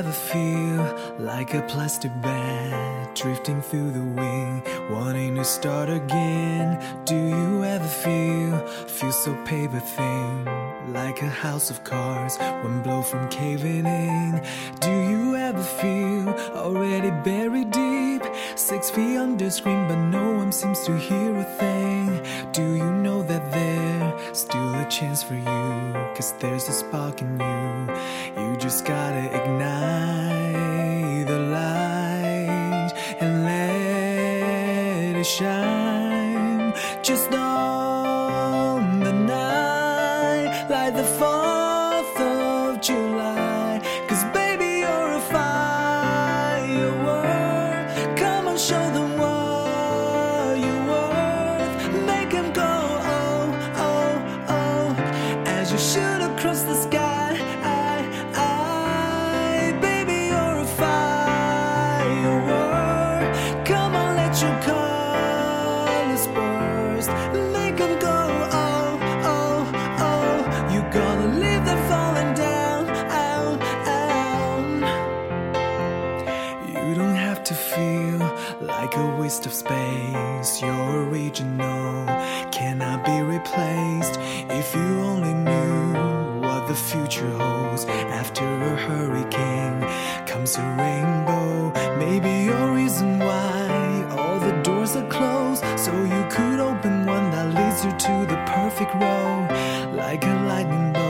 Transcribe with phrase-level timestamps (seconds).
[0.00, 6.68] ever feel like a plastic bag drifting through the wind, wanting to start again?
[7.04, 10.44] Do you ever feel feel so paper thin,
[10.92, 14.42] like a house of cards, one blow from caving in?
[14.80, 18.22] Do you ever feel already buried deep,
[18.56, 22.06] six feet under screen, but no one seems to hear a thing?
[22.52, 23.89] Do you know that there's
[24.32, 25.92] still a chance for you?
[26.14, 28.42] Cause there's a spark in you.
[28.42, 36.72] You just gotta ignite the light and let it shine.
[37.02, 41.59] Just on the night, like the 4th
[55.80, 57.09] Shoot across the sky.
[77.50, 78.20] To feel
[78.60, 80.62] like a waste of space.
[80.62, 82.06] You're original,
[82.52, 84.20] cannot be replaced.
[84.60, 87.86] If you only knew what the future holds
[88.20, 89.80] after a hurricane
[90.28, 91.72] comes a rainbow.
[91.98, 97.48] Maybe your reason why all the doors are closed, so you could open one that
[97.56, 99.48] leads you to the perfect road,
[99.96, 101.09] like a lightning bolt.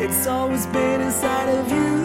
[0.00, 1.97] It's always been inside of you, you,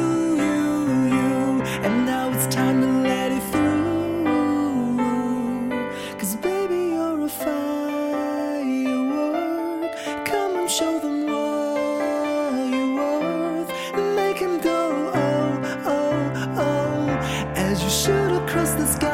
[10.80, 17.10] show them what you're worth and make him go, oh, oh, oh,
[17.56, 19.13] as you shoot across the sky.